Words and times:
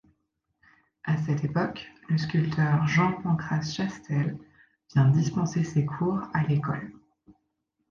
À 1.03 1.15
cette 1.21 1.43
époque, 1.43 1.87
le 2.09 2.17
sculpteur 2.17 2.87
Jean-Pancrace 2.87 3.71
Chastel 3.75 4.35
vient 4.95 5.07
dispenser 5.09 5.63
ses 5.63 5.85
cours 5.85 6.23
à 6.33 6.41
l'école. 6.41 6.91